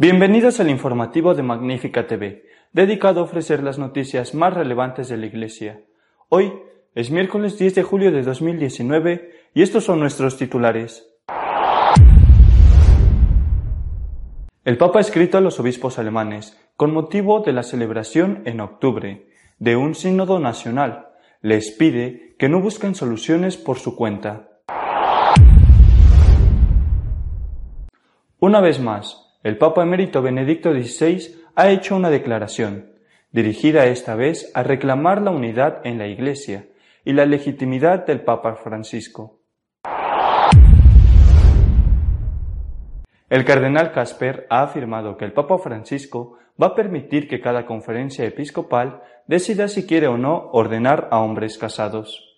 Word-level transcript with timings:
Bienvenidos 0.00 0.60
al 0.60 0.70
informativo 0.70 1.34
de 1.34 1.42
Magnífica 1.42 2.06
TV, 2.06 2.46
dedicado 2.72 3.20
a 3.20 3.24
ofrecer 3.24 3.62
las 3.62 3.78
noticias 3.78 4.34
más 4.34 4.54
relevantes 4.54 5.10
de 5.10 5.18
la 5.18 5.26
Iglesia. 5.26 5.82
Hoy 6.30 6.54
es 6.94 7.10
miércoles 7.10 7.58
10 7.58 7.74
de 7.74 7.82
julio 7.82 8.10
de 8.10 8.22
2019 8.22 9.30
y 9.52 9.60
estos 9.60 9.84
son 9.84 10.00
nuestros 10.00 10.38
titulares. 10.38 11.06
El 14.64 14.78
Papa 14.78 15.00
ha 15.00 15.02
escrito 15.02 15.36
a 15.36 15.42
los 15.42 15.60
obispos 15.60 15.98
alemanes 15.98 16.58
con 16.78 16.94
motivo 16.94 17.40
de 17.40 17.52
la 17.52 17.62
celebración 17.62 18.40
en 18.46 18.62
octubre 18.62 19.26
de 19.58 19.76
un 19.76 19.94
sínodo 19.94 20.38
nacional. 20.38 21.08
Les 21.42 21.72
pide 21.72 22.36
que 22.38 22.48
no 22.48 22.62
busquen 22.62 22.94
soluciones 22.94 23.58
por 23.58 23.78
su 23.78 23.96
cuenta. 23.96 24.48
Una 28.38 28.62
vez 28.62 28.80
más, 28.80 29.29
el 29.42 29.56
Papa 29.56 29.82
emérito 29.82 30.20
Benedicto 30.20 30.70
XVI 30.72 31.34
ha 31.54 31.70
hecho 31.70 31.96
una 31.96 32.10
declaración, 32.10 32.92
dirigida 33.32 33.86
esta 33.86 34.14
vez 34.14 34.50
a 34.54 34.62
reclamar 34.62 35.22
la 35.22 35.30
unidad 35.30 35.80
en 35.84 35.96
la 35.96 36.08
Iglesia 36.08 36.66
y 37.06 37.14
la 37.14 37.24
legitimidad 37.24 38.04
del 38.04 38.20
Papa 38.20 38.56
Francisco. 38.56 39.40
El 43.30 43.44
cardenal 43.46 43.92
Casper 43.92 44.46
ha 44.50 44.62
afirmado 44.62 45.16
que 45.16 45.24
el 45.24 45.32
Papa 45.32 45.56
Francisco 45.56 46.36
va 46.60 46.68
a 46.68 46.74
permitir 46.74 47.26
que 47.26 47.40
cada 47.40 47.64
conferencia 47.64 48.26
episcopal 48.26 49.00
decida 49.26 49.68
si 49.68 49.86
quiere 49.86 50.08
o 50.08 50.18
no 50.18 50.50
ordenar 50.52 51.08
a 51.10 51.20
hombres 51.20 51.56
casados. 51.56 52.29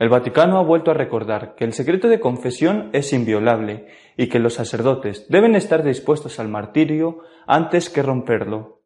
El 0.00 0.08
Vaticano 0.08 0.56
ha 0.56 0.62
vuelto 0.62 0.90
a 0.90 0.94
recordar 0.94 1.54
que 1.56 1.64
el 1.64 1.74
secreto 1.74 2.08
de 2.08 2.20
confesión 2.20 2.88
es 2.94 3.12
inviolable 3.12 3.86
y 4.16 4.28
que 4.30 4.38
los 4.38 4.54
sacerdotes 4.54 5.26
deben 5.28 5.54
estar 5.54 5.82
dispuestos 5.82 6.40
al 6.40 6.48
martirio 6.48 7.18
antes 7.46 7.90
que 7.90 8.02
romperlo. 8.02 8.80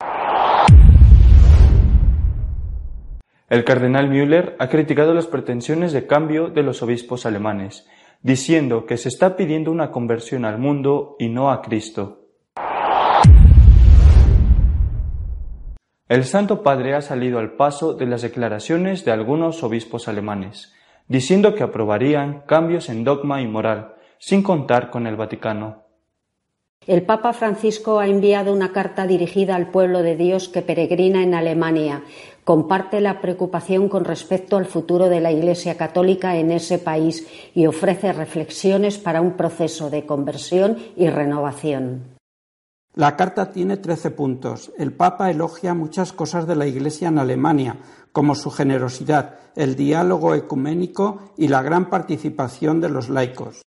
El 3.48 3.62
cardenal 3.62 4.08
Müller 4.08 4.56
ha 4.58 4.68
criticado 4.68 5.14
las 5.14 5.28
pretensiones 5.28 5.92
de 5.92 6.08
cambio 6.08 6.48
de 6.48 6.64
los 6.64 6.82
obispos 6.82 7.26
alemanes 7.26 7.88
diciendo 8.20 8.84
que 8.84 8.96
se 8.96 9.08
está 9.08 9.36
pidiendo 9.36 9.70
una 9.70 9.92
conversión 9.92 10.44
al 10.44 10.58
mundo 10.58 11.14
y 11.20 11.28
no 11.28 11.52
a 11.52 11.62
Cristo. 11.62 12.22
El 16.08 16.24
Santo 16.24 16.64
Padre 16.64 16.96
ha 16.96 17.02
salido 17.02 17.38
al 17.38 17.52
paso 17.52 17.94
de 17.94 18.06
las 18.06 18.22
declaraciones 18.22 19.04
de 19.04 19.12
algunos 19.12 19.62
obispos 19.62 20.08
alemanes, 20.08 20.74
diciendo 21.08 21.54
que 21.54 21.62
aprobarían 21.62 22.42
cambios 22.46 22.88
en 22.88 23.04
dogma 23.04 23.40
y 23.42 23.46
moral, 23.46 23.94
sin 24.18 24.42
contar 24.42 24.90
con 24.90 25.06
el 25.06 25.16
Vaticano. 25.16 25.84
El 26.86 27.02
Papa 27.02 27.32
Francisco 27.32 27.98
ha 27.98 28.06
enviado 28.06 28.52
una 28.52 28.72
carta 28.72 29.06
dirigida 29.06 29.56
al 29.56 29.70
pueblo 29.70 30.02
de 30.02 30.16
Dios 30.16 30.48
que 30.48 30.60
peregrina 30.60 31.22
en 31.22 31.34
Alemania. 31.34 32.02
Comparte 32.44 33.00
la 33.00 33.22
preocupación 33.22 33.88
con 33.88 34.04
respecto 34.04 34.58
al 34.58 34.66
futuro 34.66 35.08
de 35.08 35.20
la 35.20 35.32
Iglesia 35.32 35.78
Católica 35.78 36.36
en 36.36 36.50
ese 36.50 36.78
país 36.78 37.26
y 37.54 37.66
ofrece 37.66 38.12
reflexiones 38.12 38.98
para 38.98 39.22
un 39.22 39.32
proceso 39.32 39.88
de 39.88 40.04
conversión 40.04 40.76
y 40.94 41.08
renovación. 41.08 42.13
La 42.96 43.16
carta 43.16 43.50
tiene 43.50 43.76
trece 43.76 44.12
puntos. 44.12 44.72
El 44.78 44.92
Papa 44.92 45.28
elogia 45.28 45.74
muchas 45.74 46.12
cosas 46.12 46.46
de 46.46 46.54
la 46.54 46.68
Iglesia 46.68 47.08
en 47.08 47.18
Alemania, 47.18 47.76
como 48.12 48.36
su 48.36 48.52
generosidad, 48.52 49.34
el 49.56 49.74
diálogo 49.74 50.36
ecuménico 50.36 51.32
y 51.36 51.48
la 51.48 51.62
gran 51.62 51.90
participación 51.90 52.80
de 52.80 52.90
los 52.90 53.08
laicos. 53.08 53.62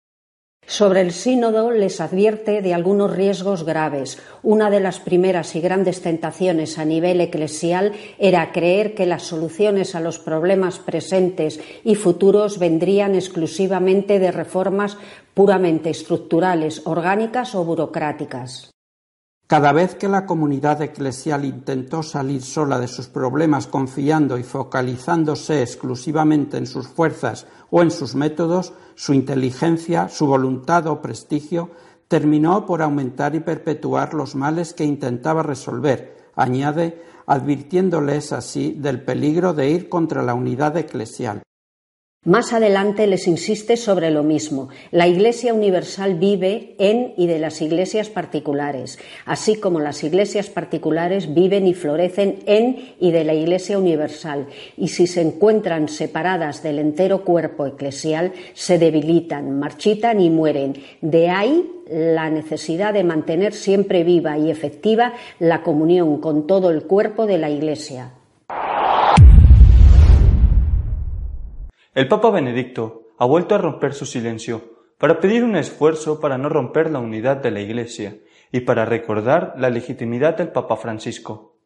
Sobre 0.66 1.02
el 1.02 1.12
sínodo 1.12 1.72
les 1.72 2.00
advierte 2.00 2.62
de 2.62 2.74
algunos 2.74 3.14
riesgos 3.14 3.66
graves. 3.66 4.18
Una 4.44 4.70
de 4.70 4.80
las 4.80 5.02
primeras 5.02 5.56
y 5.58 5.62
grandes 5.62 6.02
tentaciones 6.02 6.78
a 6.78 6.86
nivel 6.86 7.20
eclesial 7.20 7.94
era 8.20 8.54
creer 8.54 8.96
que 8.96 9.06
las 9.06 9.24
soluciones 9.24 9.94
a 9.94 10.00
los 10.00 10.20
problemas 10.20 10.80
presentes 10.80 11.60
y 11.84 11.96
futuros 11.96 12.60
vendrían 12.60 13.16
exclusivamente 13.16 14.20
de 14.20 14.32
reformas 14.32 14.98
puramente 15.34 15.90
estructurales, 15.90 16.82
orgánicas 16.86 17.56
o 17.56 17.66
burocráticas. 17.66 18.72
Cada 19.48 19.72
vez 19.72 19.96
que 19.96 20.10
la 20.10 20.26
comunidad 20.26 20.82
eclesial 20.82 21.46
intentó 21.46 22.04
salir 22.04 22.42
sola 22.42 22.80
de 22.80 22.90
sus 22.90 23.08
problemas 23.08 23.66
confiando 23.66 24.38
y 24.38 24.44
focalizándose 24.44 25.62
exclusivamente 25.62 26.58
en 26.58 26.68
sus 26.68 26.90
fuerzas 26.90 27.48
o 27.72 27.82
en 27.82 27.90
sus 27.90 28.14
métodos, 28.14 28.74
su 28.96 29.14
inteligencia, 29.14 30.10
su 30.10 30.28
voluntad 30.28 30.88
o 30.88 31.02
prestigio 31.02 31.72
terminó 32.10 32.66
por 32.66 32.82
aumentar 32.82 33.36
y 33.36 33.40
perpetuar 33.40 34.14
los 34.14 34.36
males 34.36 34.74
que 34.74 34.84
intentaba 34.84 35.44
resolver, 35.44 36.18
añade, 36.36 37.02
advirtiéndoles 37.26 38.34
así 38.34 38.74
del 38.74 39.02
peligro 39.02 39.54
de 39.54 39.70
ir 39.70 39.88
contra 39.88 40.24
la 40.24 40.34
unidad 40.34 40.76
eclesial. 40.76 41.47
Más 42.28 42.52
adelante 42.52 43.08
les 43.08 43.26
insiste 43.26 43.78
sobre 43.78 44.12
lo 44.12 44.22
mismo. 44.22 44.68
La 44.92 45.08
Iglesia 45.08 45.54
Universal 45.54 46.16
vive 46.16 46.76
en 46.78 47.14
y 47.16 47.26
de 47.26 47.40
las 47.40 47.62
iglesias 47.62 48.10
particulares, 48.10 49.00
así 49.26 49.56
como 49.56 49.80
las 49.80 50.04
iglesias 50.04 50.50
particulares 50.50 51.34
viven 51.34 51.66
y 51.68 51.74
florecen 51.74 52.40
en 52.46 52.96
y 53.00 53.12
de 53.12 53.24
la 53.24 53.34
Iglesia 53.34 53.78
Universal, 53.78 54.48
y 54.76 54.90
si 54.90 55.08
se 55.08 55.22
encuentran 55.22 55.88
separadas 55.88 56.62
del 56.64 56.80
entero 56.80 57.24
cuerpo 57.24 57.66
eclesial, 57.66 58.34
se 58.54 58.78
debilitan, 58.78 59.58
marchitan 59.58 60.20
y 60.20 60.30
mueren. 60.30 60.74
De 61.00 61.30
ahí 61.30 61.72
la 61.90 62.30
necesidad 62.30 62.94
de 62.94 63.06
mantener 63.06 63.54
siempre 63.54 64.04
viva 64.04 64.38
y 64.38 64.52
efectiva 64.52 65.14
la 65.40 65.64
comunión 65.64 66.20
con 66.20 66.46
todo 66.46 66.72
el 66.72 66.84
cuerpo 66.84 67.26
de 67.26 67.38
la 67.38 67.50
Iglesia. 67.50 68.12
El 71.98 72.08
Papa 72.08 72.30
Benedicto 72.30 73.08
ha 73.18 73.26
vuelto 73.26 73.56
a 73.56 73.58
romper 73.58 73.96
su 73.96 74.06
silencio 74.06 74.86
para 75.00 75.20
pedir 75.20 75.44
un 75.44 75.56
esfuerzo 75.56 76.20
para 76.20 76.38
no 76.38 76.48
romper 76.48 76.92
la 76.92 77.00
unidad 77.00 77.38
de 77.38 77.50
la 77.50 77.60
Iglesia 77.60 78.20
y 78.52 78.60
para 78.60 78.86
recordar 78.86 79.56
la 79.58 79.72
legitimidad 79.72 80.38
del 80.38 80.50
Papa 80.50 80.76
Francisco. 80.78 81.58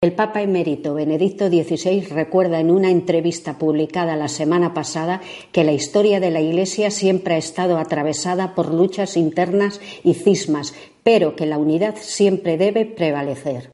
El 0.00 0.12
Papa 0.12 0.42
emérito 0.42 0.94
Benedicto 0.94 1.46
XVI 1.46 2.00
recuerda 2.10 2.58
en 2.58 2.72
una 2.72 2.90
entrevista 2.90 3.56
publicada 3.56 4.16
la 4.16 4.26
semana 4.26 4.74
pasada 4.74 5.20
que 5.52 5.62
la 5.62 5.70
historia 5.70 6.18
de 6.18 6.32
la 6.32 6.40
Iglesia 6.40 6.90
siempre 6.90 7.34
ha 7.34 7.38
estado 7.38 7.78
atravesada 7.78 8.56
por 8.56 8.74
luchas 8.74 9.16
internas 9.16 9.80
y 10.02 10.14
cismas, 10.14 10.74
pero 11.04 11.36
que 11.36 11.46
la 11.46 11.58
unidad 11.58 11.94
siempre 11.94 12.56
debe 12.56 12.86
prevalecer. 12.86 13.70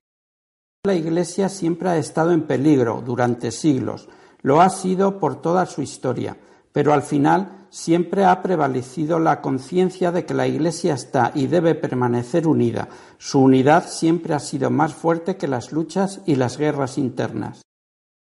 La 0.84 0.94
Iglesia 0.94 1.49
siempre 1.49 1.88
ha 1.88 1.96
estado 1.96 2.32
en 2.32 2.43
peligro 2.43 3.02
durante 3.02 3.50
siglos 3.50 4.10
lo 4.42 4.60
ha 4.60 4.70
sido 4.70 5.19
por 5.19 5.40
toda 5.40 5.66
su 5.66 5.82
historia, 5.82 6.37
pero 6.72 6.92
al 6.92 7.02
final 7.02 7.66
siempre 7.70 8.25
ha 8.25 8.42
prevalecido 8.42 9.19
la 9.19 9.40
conciencia 9.40 10.12
de 10.12 10.25
que 10.25 10.34
la 10.34 10.46
Iglesia 10.46 10.94
está 10.94 11.32
y 11.34 11.46
debe 11.46 11.75
permanecer 11.75 12.46
unida. 12.46 12.88
Su 13.19 13.40
unidad 13.40 13.88
siempre 13.88 14.34
ha 14.34 14.40
sido 14.40 14.70
más 14.70 14.92
fuerte 14.92 15.37
que 15.37 15.48
las 15.48 15.72
luchas 15.72 16.20
y 16.26 16.34
las 16.34 16.58
guerras 16.58 16.98
internas. 16.98 17.62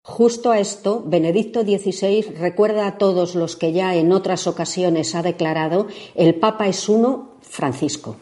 Justo 0.05 0.51
a 0.51 0.59
esto, 0.59 1.01
Benedicto 1.05 1.61
XVI 1.61 2.35
recuerda 2.37 2.87
a 2.87 2.97
todos 2.97 3.35
los 3.35 3.55
que 3.55 3.71
ya 3.71 3.95
en 3.95 4.11
otras 4.11 4.47
ocasiones 4.47 5.15
ha 5.15 5.21
declarado 5.21 5.87
el 6.13 6.35
Papa 6.35 6.67
es 6.67 6.89
uno, 6.89 7.37
Francisco. 7.41 8.17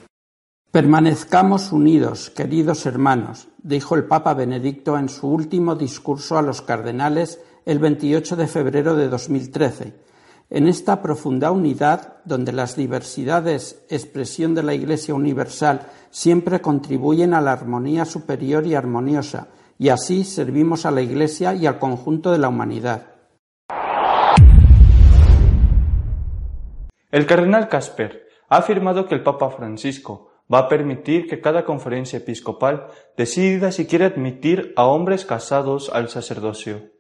Permanezcamos 0.70 1.72
unidos, 1.72 2.30
queridos 2.30 2.86
hermanos, 2.86 3.48
dijo 3.62 3.96
el 3.96 4.06
Papa 4.06 4.36
Benedicto 4.36 4.98
en 4.98 5.10
su 5.10 5.28
último 5.28 5.76
discurso 5.76 6.38
a 6.38 6.44
los 6.44 6.62
cardenales 6.62 7.42
el 7.66 7.80
28 7.80 8.36
de 8.36 8.48
febrero 8.48 8.96
de 8.96 9.08
2013 9.08 9.94
En 10.50 10.68
esta 10.68 11.02
profunda 11.02 11.52
unidad, 11.52 12.18
donde 12.26 12.52
las 12.52 12.76
diversidades, 12.76 13.86
expresión 13.90 14.54
de 14.54 14.64
la 14.64 14.74
Iglesia 14.74 15.14
universal, 15.14 15.88
siempre 16.10 16.60
contribuyen 16.60 17.34
a 17.34 17.42
la 17.42 17.54
armonía 17.54 18.04
superior 18.06 18.66
y 18.66 18.76
armoniosa, 18.76 19.48
y 19.78 19.90
así 19.90 20.24
servimos 20.24 20.86
a 20.86 20.92
la 20.92 21.02
Iglesia 21.02 21.54
y 21.54 21.68
al 21.68 21.80
conjunto 21.80 22.32
de 22.32 22.40
la 22.40 22.50
humanidad. 22.50 23.08
El 27.12 27.26
cardenal 27.26 27.70
Casper 27.70 28.28
ha 28.50 28.58
afirmado 28.58 29.08
que 29.08 29.16
el 29.16 29.24
Papa 29.24 29.50
Francisco 29.52 30.32
va 30.54 30.60
a 30.60 30.68
permitir 30.68 31.28
que 31.28 31.40
cada 31.40 31.64
conferencia 31.64 32.18
episcopal 32.18 32.88
decida 33.16 33.72
si 33.72 33.86
quiere 33.86 34.06
admitir 34.06 34.74
a 34.76 34.86
hombres 34.86 35.24
casados 35.24 35.90
al 35.94 36.10
sacerdocio. 36.10 36.91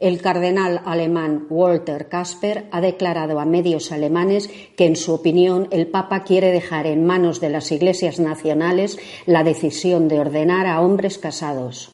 El 0.00 0.20
cardenal 0.20 0.82
alemán 0.84 1.46
Walter 1.50 2.08
Kasper 2.08 2.68
ha 2.70 2.80
declarado 2.80 3.40
a 3.40 3.44
medios 3.44 3.90
alemanes 3.90 4.48
que, 4.76 4.86
en 4.86 4.96
su 4.96 5.12
opinión, 5.12 5.68
el 5.70 5.88
Papa 5.88 6.22
quiere 6.22 6.52
dejar 6.52 6.86
en 6.86 7.04
manos 7.04 7.40
de 7.40 7.48
las 7.48 7.72
iglesias 7.72 8.20
nacionales 8.20 8.98
la 9.26 9.42
decisión 9.44 10.08
de 10.08 10.20
ordenar 10.20 10.66
a 10.66 10.80
hombres 10.80 11.18
casados. 11.18 11.92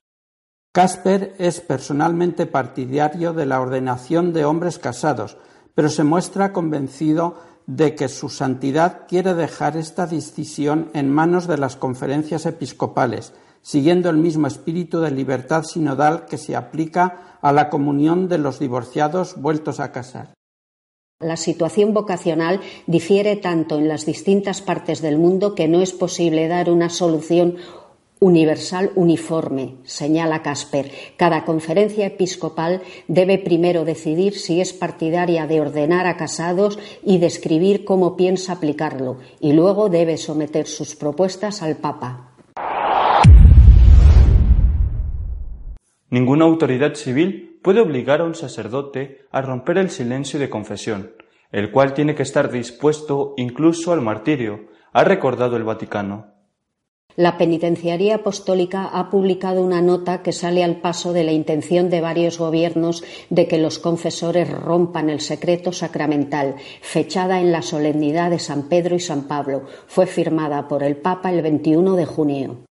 Kasper 0.72 1.34
es 1.38 1.60
personalmente 1.60 2.46
partidario 2.46 3.32
de 3.32 3.46
la 3.46 3.60
ordenación 3.60 4.32
de 4.32 4.44
hombres 4.44 4.78
casados, 4.78 5.36
pero 5.74 5.88
se 5.88 6.02
muestra 6.02 6.52
convencido 6.52 7.36
de 7.66 7.94
que 7.94 8.08
su 8.08 8.28
santidad 8.28 9.06
quiere 9.08 9.34
dejar 9.34 9.76
esta 9.76 10.06
decisión 10.06 10.90
en 10.92 11.10
manos 11.10 11.46
de 11.46 11.58
las 11.58 11.76
conferencias 11.76 12.44
episcopales, 12.44 13.32
siguiendo 13.64 14.10
el 14.10 14.18
mismo 14.18 14.46
espíritu 14.46 15.00
de 15.00 15.10
libertad 15.10 15.64
sinodal 15.64 16.26
que 16.26 16.36
se 16.36 16.54
aplica 16.54 17.38
a 17.40 17.50
la 17.50 17.70
comunión 17.70 18.28
de 18.28 18.36
los 18.36 18.58
divorciados 18.58 19.40
vueltos 19.40 19.80
a 19.80 19.90
casar. 19.90 20.34
La 21.18 21.38
situación 21.38 21.94
vocacional 21.94 22.60
difiere 22.86 23.36
tanto 23.36 23.78
en 23.78 23.88
las 23.88 24.04
distintas 24.04 24.60
partes 24.60 25.00
del 25.00 25.16
mundo 25.16 25.54
que 25.54 25.66
no 25.66 25.80
es 25.80 25.92
posible 25.92 26.46
dar 26.46 26.68
una 26.68 26.90
solución 26.90 27.56
universal 28.20 28.90
uniforme, 28.96 29.76
señala 29.84 30.42
Casper. 30.42 30.90
Cada 31.16 31.44
conferencia 31.44 32.06
episcopal 32.06 32.82
debe 33.08 33.38
primero 33.38 33.86
decidir 33.86 34.38
si 34.38 34.60
es 34.60 34.74
partidaria 34.74 35.46
de 35.46 35.62
ordenar 35.62 36.06
a 36.06 36.18
casados 36.18 36.78
y 37.02 37.16
describir 37.16 37.86
cómo 37.86 38.14
piensa 38.16 38.52
aplicarlo, 38.52 39.18
y 39.40 39.52
luego 39.54 39.88
debe 39.88 40.18
someter 40.18 40.66
sus 40.66 40.94
propuestas 40.94 41.62
al 41.62 41.76
Papa. 41.76 42.33
Ninguna 46.14 46.44
autoridad 46.44 46.94
civil 46.94 47.58
puede 47.60 47.80
obligar 47.80 48.20
a 48.20 48.24
un 48.24 48.36
sacerdote 48.36 49.22
a 49.32 49.42
romper 49.42 49.78
el 49.78 49.90
silencio 49.90 50.38
de 50.38 50.48
confesión, 50.48 51.10
el 51.50 51.72
cual 51.72 51.92
tiene 51.92 52.14
que 52.14 52.22
estar 52.22 52.52
dispuesto 52.52 53.34
incluso 53.36 53.92
al 53.92 54.00
martirio, 54.00 54.68
ha 54.92 55.02
recordado 55.02 55.56
el 55.56 55.64
Vaticano. 55.64 56.26
La 57.16 57.36
Penitenciaría 57.36 58.14
Apostólica 58.14 58.84
ha 58.84 59.10
publicado 59.10 59.60
una 59.60 59.82
nota 59.82 60.22
que 60.22 60.30
sale 60.30 60.62
al 60.62 60.80
paso 60.80 61.12
de 61.12 61.24
la 61.24 61.32
intención 61.32 61.90
de 61.90 62.00
varios 62.00 62.38
gobiernos 62.38 63.02
de 63.28 63.48
que 63.48 63.58
los 63.58 63.80
confesores 63.80 64.48
rompan 64.48 65.10
el 65.10 65.18
secreto 65.18 65.72
sacramental, 65.72 66.54
fechada 66.80 67.40
en 67.40 67.50
la 67.50 67.62
solemnidad 67.62 68.30
de 68.30 68.38
San 68.38 68.68
Pedro 68.68 68.94
y 68.94 69.00
San 69.00 69.26
Pablo. 69.26 69.64
Fue 69.88 70.06
firmada 70.06 70.68
por 70.68 70.84
el 70.84 70.96
Papa 70.96 71.32
el 71.32 71.42
21 71.42 71.96
de 71.96 72.06
junio. 72.06 72.64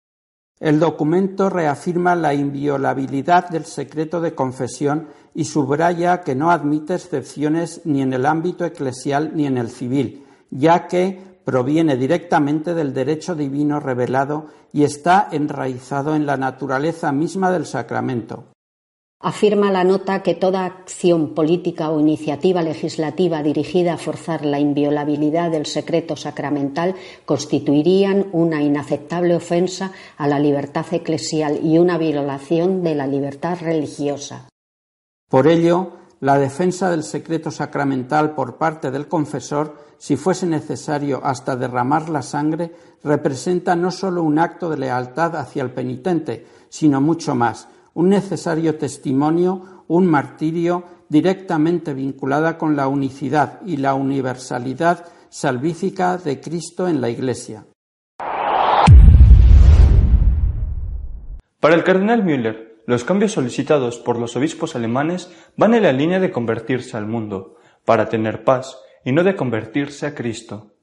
El 0.61 0.79
documento 0.79 1.49
reafirma 1.49 2.15
la 2.15 2.35
inviolabilidad 2.35 3.49
del 3.49 3.65
secreto 3.65 4.21
de 4.21 4.35
confesión 4.35 5.07
y 5.33 5.45
subraya 5.45 6.21
que 6.21 6.35
no 6.35 6.51
admite 6.51 6.93
excepciones 6.93 7.81
ni 7.83 8.03
en 8.03 8.13
el 8.13 8.27
ámbito 8.27 8.63
eclesial 8.63 9.31
ni 9.33 9.47
en 9.47 9.57
el 9.57 9.71
civil, 9.71 10.23
ya 10.51 10.87
que 10.87 11.19
proviene 11.43 11.97
directamente 11.97 12.75
del 12.75 12.93
derecho 12.93 13.33
divino 13.33 13.79
revelado 13.79 14.49
y 14.71 14.83
está 14.83 15.27
enraizado 15.31 16.13
en 16.13 16.27
la 16.27 16.37
naturaleza 16.37 17.11
misma 17.11 17.49
del 17.49 17.65
sacramento. 17.65 18.45
Afirma 19.23 19.69
la 19.69 19.83
nota 19.83 20.23
que 20.23 20.33
toda 20.33 20.65
acción 20.65 21.35
política 21.35 21.91
o 21.91 21.99
iniciativa 21.99 22.63
legislativa 22.63 23.43
dirigida 23.43 23.93
a 23.93 23.97
forzar 23.97 24.43
la 24.43 24.57
inviolabilidad 24.57 25.51
del 25.51 25.67
secreto 25.67 26.15
sacramental 26.15 26.95
constituirían 27.23 28.25
una 28.31 28.63
inaceptable 28.63 29.35
ofensa 29.35 29.91
a 30.17 30.27
la 30.27 30.39
libertad 30.39 30.87
eclesial 30.91 31.59
y 31.61 31.77
una 31.77 31.99
violación 31.99 32.81
de 32.81 32.95
la 32.95 33.05
libertad 33.05 33.59
religiosa. 33.61 34.49
Por 35.29 35.47
ello, 35.47 35.91
la 36.19 36.39
defensa 36.39 36.89
del 36.89 37.03
secreto 37.03 37.51
sacramental 37.51 38.33
por 38.33 38.57
parte 38.57 38.89
del 38.89 39.07
confesor, 39.07 39.77
si 39.99 40.17
fuese 40.17 40.47
necesario 40.47 41.21
hasta 41.23 41.55
derramar 41.55 42.09
la 42.09 42.23
sangre, 42.23 42.71
representa 43.03 43.75
no 43.75 43.91
solo 43.91 44.23
un 44.23 44.39
acto 44.39 44.67
de 44.67 44.77
lealtad 44.77 45.35
hacia 45.35 45.61
el 45.61 45.69
penitente, 45.69 46.45
sino 46.69 47.01
mucho 47.01 47.35
más, 47.35 47.67
un 47.93 48.09
necesario 48.09 48.77
testimonio, 48.77 49.83
un 49.87 50.07
martirio 50.07 50.83
directamente 51.09 51.93
vinculada 51.93 52.57
con 52.57 52.75
la 52.75 52.87
unicidad 52.87 53.59
y 53.65 53.77
la 53.77 53.93
universalidad 53.93 55.05
salvífica 55.29 56.17
de 56.17 56.39
Cristo 56.39 56.87
en 56.87 57.01
la 57.01 57.09
Iglesia. 57.09 57.65
Para 61.59 61.75
el 61.75 61.83
cardenal 61.83 62.23
Müller, 62.23 62.81
los 62.87 63.03
cambios 63.03 63.33
solicitados 63.33 63.99
por 63.99 64.17
los 64.17 64.35
obispos 64.35 64.75
alemanes 64.75 65.31
van 65.57 65.75
en 65.75 65.83
la 65.83 65.93
línea 65.93 66.19
de 66.19 66.31
convertirse 66.31 66.97
al 66.97 67.05
mundo, 67.05 67.57
para 67.85 68.09
tener 68.09 68.43
paz, 68.43 68.77
y 69.05 69.11
no 69.11 69.23
de 69.23 69.35
convertirse 69.35 70.05
a 70.07 70.15
Cristo. 70.15 70.73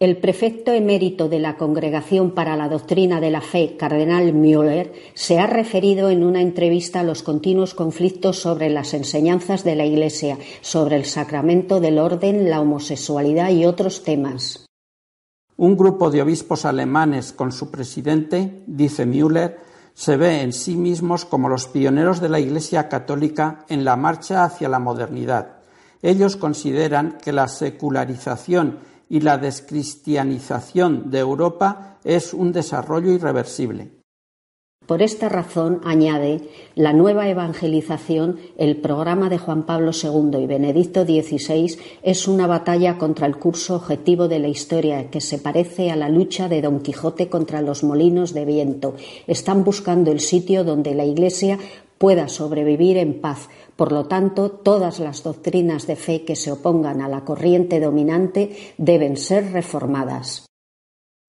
El 0.00 0.16
prefecto 0.16 0.72
emérito 0.72 1.28
de 1.28 1.38
la 1.38 1.56
Congregación 1.56 2.32
para 2.32 2.56
la 2.56 2.68
Doctrina 2.68 3.20
de 3.20 3.30
la 3.30 3.40
Fe, 3.40 3.76
cardenal 3.76 4.32
Müller, 4.32 4.92
se 5.14 5.38
ha 5.38 5.46
referido 5.46 6.10
en 6.10 6.24
una 6.24 6.40
entrevista 6.40 7.00
a 7.00 7.04
los 7.04 7.22
continuos 7.22 7.74
conflictos 7.74 8.40
sobre 8.40 8.70
las 8.70 8.92
enseñanzas 8.92 9.62
de 9.62 9.76
la 9.76 9.86
Iglesia, 9.86 10.36
sobre 10.62 10.96
el 10.96 11.04
sacramento 11.04 11.78
del 11.78 12.00
orden, 12.00 12.50
la 12.50 12.60
homosexualidad 12.60 13.50
y 13.50 13.66
otros 13.66 14.02
temas. 14.02 14.66
Un 15.56 15.76
grupo 15.76 16.10
de 16.10 16.22
obispos 16.22 16.64
alemanes 16.64 17.32
con 17.32 17.52
su 17.52 17.70
presidente, 17.70 18.64
dice 18.66 19.06
Müller, 19.06 19.60
se 19.94 20.16
ve 20.16 20.40
en 20.40 20.52
sí 20.52 20.74
mismos 20.74 21.24
como 21.24 21.48
los 21.48 21.68
pioneros 21.68 22.20
de 22.20 22.30
la 22.30 22.40
Iglesia 22.40 22.88
católica 22.88 23.64
en 23.68 23.84
la 23.84 23.94
marcha 23.94 24.42
hacia 24.42 24.68
la 24.68 24.80
modernidad. 24.80 25.58
Ellos 26.02 26.34
consideran 26.36 27.16
que 27.22 27.32
la 27.32 27.46
secularización 27.46 28.80
y 29.14 29.20
la 29.20 29.38
descristianización 29.38 31.08
de 31.12 31.20
Europa 31.20 31.98
es 32.02 32.34
un 32.34 32.50
desarrollo 32.50 33.12
irreversible. 33.12 33.92
Por 34.86 35.02
esta 35.02 35.28
razón, 35.28 35.80
añade, 35.84 36.50
la 36.74 36.92
nueva 36.92 37.28
evangelización, 37.28 38.40
el 38.58 38.76
programa 38.78 39.30
de 39.30 39.38
Juan 39.38 39.66
Pablo 39.66 39.92
II 39.92 40.36
y 40.42 40.46
Benedicto 40.46 41.04
XVI, 41.04 41.78
es 42.02 42.26
una 42.26 42.48
batalla 42.48 42.98
contra 42.98 43.28
el 43.28 43.36
curso 43.36 43.76
objetivo 43.76 44.26
de 44.26 44.40
la 44.40 44.48
historia 44.48 45.08
que 45.10 45.20
se 45.20 45.38
parece 45.38 45.92
a 45.92 45.96
la 45.96 46.08
lucha 46.08 46.48
de 46.48 46.60
Don 46.60 46.80
Quijote 46.80 47.28
contra 47.28 47.62
los 47.62 47.84
molinos 47.84 48.34
de 48.34 48.44
viento. 48.44 48.96
Están 49.28 49.62
buscando 49.62 50.10
el 50.10 50.18
sitio 50.18 50.64
donde 50.64 50.94
la 50.96 51.06
Iglesia 51.06 51.58
pueda 51.98 52.28
sobrevivir 52.28 52.96
en 52.96 53.20
paz. 53.20 53.48
Por 53.76 53.92
lo 53.92 54.06
tanto, 54.06 54.50
todas 54.50 55.00
las 55.00 55.22
doctrinas 55.22 55.86
de 55.86 55.96
fe 55.96 56.24
que 56.24 56.36
se 56.36 56.52
opongan 56.52 57.00
a 57.00 57.08
la 57.08 57.24
corriente 57.24 57.80
dominante 57.80 58.74
deben 58.78 59.16
ser 59.16 59.52
reformadas. 59.52 60.46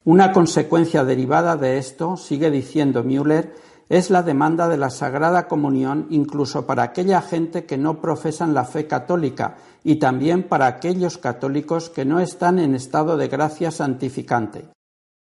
Una 0.04 0.32
consecuencia 0.32 1.04
derivada 1.04 1.56
de 1.56 1.78
esto, 1.80 2.16
sigue 2.16 2.52
diciendo 2.52 3.04
Müller, 3.04 3.54
es 3.90 4.10
la 4.10 4.24
demanda 4.24 4.68
de 4.68 4.78
la 4.78 4.90
Sagrada 4.90 5.48
Comunión 5.48 6.08
incluso 6.10 6.66
para 6.66 6.84
aquella 6.84 7.22
gente 7.22 7.66
que 7.66 7.78
no 7.78 8.02
profesan 8.02 8.54
la 8.54 8.66
fe 8.66 8.88
católica 8.88 9.58
y 9.84 9.96
también 9.96 10.44
para 10.44 10.68
aquellos 10.68 11.18
católicos 11.18 11.90
que 11.90 12.06
no 12.06 12.20
están 12.20 12.60
en 12.60 12.74
estado 12.74 13.18
de 13.18 13.28
gracia 13.28 13.72
santificante. 13.72 14.75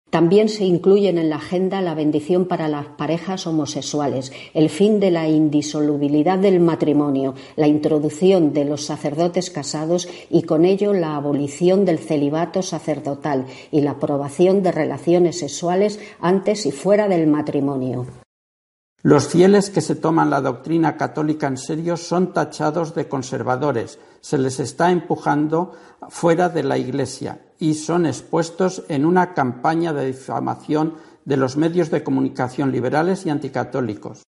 También 0.09 0.47
se 0.47 0.63
incluyen 0.63 1.17
en 1.17 1.29
la 1.29 1.35
agenda 1.35 1.81
la 1.81 1.93
bendición 1.93 2.45
para 2.45 2.69
las 2.69 2.87
parejas 2.87 3.45
homosexuales, 3.45 4.31
el 4.53 4.69
fin 4.69 5.01
de 5.01 5.11
la 5.11 5.27
indisolubilidad 5.27 6.39
del 6.39 6.61
matrimonio, 6.61 7.35
la 7.57 7.67
introducción 7.67 8.53
de 8.53 8.63
los 8.63 8.85
sacerdotes 8.85 9.49
casados 9.49 10.07
y 10.29 10.43
con 10.43 10.63
ello 10.63 10.93
la 10.93 11.17
abolición 11.17 11.83
del 11.83 11.99
celibato 11.99 12.61
sacerdotal 12.61 13.47
y 13.69 13.81
la 13.81 13.91
aprobación 13.91 14.63
de 14.63 14.71
relaciones 14.71 15.39
sexuales 15.39 15.99
antes 16.21 16.65
y 16.65 16.71
fuera 16.71 17.09
del 17.09 17.27
matrimonio. 17.27 18.05
Los 19.07 19.29
fieles 19.29 19.69
que 19.69 19.79
se 19.79 19.95
toman 19.95 20.29
la 20.29 20.41
doctrina 20.41 20.97
católica 20.97 21.47
en 21.47 21.55
serio 21.55 21.95
son 21.95 22.33
tachados 22.33 22.93
de 22.93 23.07
conservadores, 23.07 23.99
se 24.19 24.37
les 24.37 24.59
está 24.59 24.91
empujando 24.91 25.71
fuera 26.09 26.49
de 26.49 26.63
la 26.63 26.77
Iglesia 26.77 27.39
y 27.57 27.75
son 27.75 28.05
expuestos 28.05 28.83
en 28.89 29.05
una 29.05 29.33
campaña 29.33 29.93
de 29.93 30.07
difamación 30.07 30.95
de 31.23 31.37
los 31.37 31.55
medios 31.55 31.89
de 31.89 32.03
comunicación 32.03 32.73
liberales 32.73 33.25
y 33.25 33.29
anticatólicos. 33.29 34.26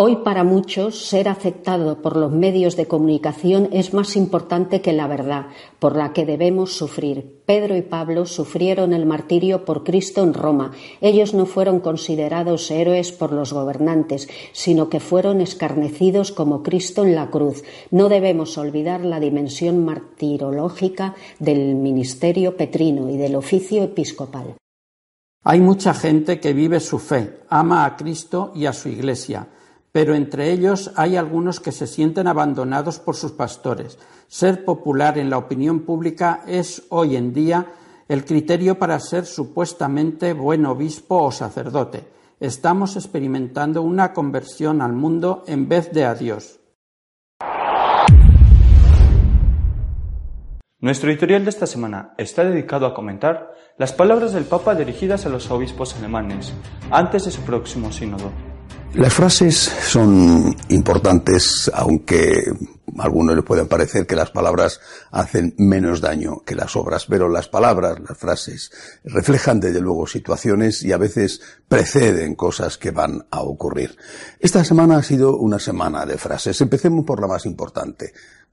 Hoy 0.00 0.18
para 0.22 0.44
muchos 0.44 1.08
ser 1.08 1.28
aceptado 1.28 2.00
por 2.00 2.16
los 2.16 2.30
medios 2.30 2.76
de 2.76 2.86
comunicación 2.86 3.68
es 3.72 3.94
más 3.94 4.14
importante 4.14 4.80
que 4.80 4.92
la 4.92 5.08
verdad, 5.08 5.46
por 5.80 5.96
la 5.96 6.12
que 6.12 6.24
debemos 6.24 6.72
sufrir. 6.72 7.42
Pedro 7.44 7.76
y 7.76 7.82
Pablo 7.82 8.24
sufrieron 8.24 8.92
el 8.92 9.06
martirio 9.06 9.64
por 9.64 9.82
Cristo 9.82 10.22
en 10.22 10.34
Roma. 10.34 10.70
Ellos 11.00 11.34
no 11.34 11.46
fueron 11.46 11.80
considerados 11.80 12.70
héroes 12.70 13.10
por 13.10 13.32
los 13.32 13.52
gobernantes, 13.52 14.28
sino 14.52 14.88
que 14.88 15.00
fueron 15.00 15.40
escarnecidos 15.40 16.30
como 16.30 16.62
Cristo 16.62 17.02
en 17.02 17.16
la 17.16 17.28
cruz. 17.30 17.64
No 17.90 18.08
debemos 18.08 18.56
olvidar 18.56 19.04
la 19.04 19.18
dimensión 19.18 19.84
martirológica 19.84 21.16
del 21.40 21.74
ministerio 21.74 22.56
petrino 22.56 23.10
y 23.10 23.16
del 23.16 23.34
oficio 23.34 23.82
episcopal. 23.82 24.54
Hay 25.42 25.58
mucha 25.58 25.92
gente 25.92 26.38
que 26.38 26.52
vive 26.52 26.78
su 26.78 27.00
fe, 27.00 27.40
ama 27.48 27.84
a 27.84 27.96
Cristo 27.96 28.52
y 28.54 28.66
a 28.66 28.72
su 28.72 28.90
Iglesia 28.90 29.48
pero 29.92 30.14
entre 30.14 30.52
ellos 30.52 30.92
hay 30.96 31.16
algunos 31.16 31.60
que 31.60 31.72
se 31.72 31.86
sienten 31.86 32.26
abandonados 32.26 32.98
por 32.98 33.16
sus 33.16 33.32
pastores. 33.32 33.98
Ser 34.26 34.64
popular 34.64 35.18
en 35.18 35.30
la 35.30 35.38
opinión 35.38 35.80
pública 35.80 36.42
es 36.46 36.82
hoy 36.90 37.16
en 37.16 37.32
día 37.32 37.66
el 38.08 38.24
criterio 38.24 38.78
para 38.78 38.98
ser 39.00 39.26
supuestamente 39.26 40.32
buen 40.32 40.66
obispo 40.66 41.22
o 41.22 41.30
sacerdote. 41.30 42.08
Estamos 42.40 42.96
experimentando 42.96 43.82
una 43.82 44.12
conversión 44.12 44.80
al 44.80 44.92
mundo 44.92 45.44
en 45.46 45.68
vez 45.68 45.92
de 45.92 46.04
a 46.04 46.14
Dios. 46.14 46.60
Nuestro 50.80 51.10
editorial 51.10 51.42
de 51.42 51.50
esta 51.50 51.66
semana 51.66 52.14
está 52.18 52.44
dedicado 52.44 52.86
a 52.86 52.94
comentar 52.94 53.52
las 53.78 53.92
palabras 53.92 54.32
del 54.32 54.44
Papa 54.44 54.76
dirigidas 54.76 55.26
a 55.26 55.28
los 55.28 55.50
obispos 55.50 55.96
alemanes 55.96 56.52
antes 56.90 57.24
de 57.24 57.32
su 57.32 57.42
próximo 57.42 57.90
sínodo. 57.90 58.30
Las 58.94 59.14
frases 59.14 59.56
son 59.56 60.56
importantes, 60.70 61.70
aunque 61.72 62.52
a 62.98 63.02
algunos 63.04 63.36
le 63.36 63.42
pueden 63.42 63.68
parecer 63.68 64.06
que 64.06 64.16
las 64.16 64.30
palabras 64.30 64.80
hacen 65.10 65.54
menos 65.58 66.00
daño 66.00 66.42
que 66.44 66.54
las 66.54 66.74
obras, 66.74 67.06
pero 67.06 67.28
las 67.28 67.48
palabras, 67.48 67.98
las 68.00 68.16
frases, 68.16 68.72
reflejan 69.04 69.60
desde 69.60 69.80
luego 69.80 70.06
situaciones 70.06 70.82
y 70.82 70.92
a 70.92 70.96
veces 70.96 71.40
preceden 71.68 72.34
cosas 72.34 72.78
que 72.78 72.90
van 72.90 73.26
a 73.30 73.42
ocurrir. 73.42 73.96
Esta 74.40 74.64
semana 74.64 74.96
ha 74.96 75.02
sido 75.02 75.36
una 75.36 75.58
semana 75.58 76.06
de 76.06 76.18
frases. 76.18 76.60
Empecemos 76.60 77.04
por 77.04 77.20
la 77.20 77.28
más 77.28 77.46
importante 77.46 78.12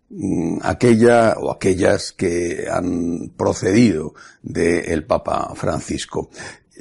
mm, 0.10 0.60
aquella 0.62 1.36
o 1.40 1.50
aquellas 1.50 2.12
que 2.12 2.68
han 2.70 3.32
procedido 3.36 4.14
del 4.44 5.06
Papa 5.06 5.54
Francisco. 5.56 6.30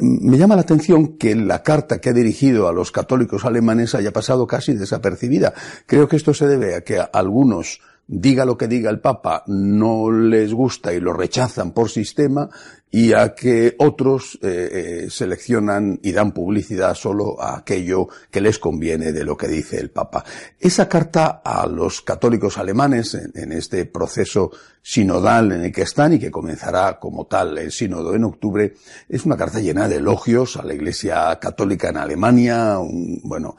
Me 0.01 0.39
llama 0.39 0.57
la 0.57 0.63
atención 0.63 1.17
que 1.17 1.35
la 1.35 1.63
carta 1.63 2.01
que 2.01 2.11
ha 2.11 2.13
dirigido 2.13 2.69
a 2.69 2.73
los 2.73 2.91
católicos 2.91 3.45
alemanes 3.45 3.95
haya 3.95 4.13
pasado 4.13 4.47
casi 4.47 4.75
desapercibida. 4.75 5.55
Creo 5.87 6.09
que 6.09 6.17
esto 6.17 6.35
se 6.35 6.47
debe 6.47 6.75
a 6.75 6.81
que 6.83 6.99
algunos 7.13 7.81
diga 8.07 8.45
lo 8.45 8.59
que 8.59 8.69
diga 8.69 8.91
el 8.91 9.01
Papa, 9.01 9.45
no 9.47 10.11
les 10.11 10.53
gusta 10.53 10.93
y 10.93 11.01
lo 11.01 11.13
rechazan 11.13 11.73
por 11.73 11.91
sistema, 11.91 12.51
y 12.95 13.13
a 13.13 13.35
que 13.35 13.75
otros 13.79 14.39
eh, 14.41 15.07
eh, 15.07 15.11
seleccionan 15.11 15.99
y 16.01 16.13
dan 16.13 16.31
publicidad 16.31 16.95
solo 16.95 17.43
a 17.43 17.59
aquello 17.59 18.07
que 18.31 18.41
les 18.41 18.61
conviene 18.61 19.11
de 19.11 19.25
lo 19.25 19.37
que 19.37 19.49
dice 19.49 19.81
el 19.81 19.91
Papa. 19.91 20.25
Esa 20.61 20.89
carta 20.89 21.43
a 21.45 21.67
los 21.67 22.03
católicos 22.03 22.57
alemanes 22.57 23.15
en, 23.15 23.51
este 23.51 23.87
proceso 23.87 24.53
sinodal 24.81 25.51
en 25.51 25.65
el 25.65 25.73
que 25.73 25.83
están 25.83 26.13
y 26.13 26.21
que 26.21 26.31
comenzará 26.31 27.01
como 27.01 27.27
tal 27.27 27.59
el 27.59 27.73
sínodo 27.73 28.15
en 28.15 28.23
octubre 28.23 28.75
es 29.09 29.27
una 29.27 29.37
carta 29.37 29.59
llena 29.59 29.89
de 29.89 29.97
elogios 29.97 30.57
a 30.57 30.65
la 30.65 30.75
Iglesia 30.75 31.37
católica 31.41 31.89
en 31.89 31.97
Alemania. 31.97 32.77
bueno, 33.25 33.57